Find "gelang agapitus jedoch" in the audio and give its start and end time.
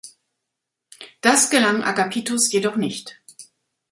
1.51-2.75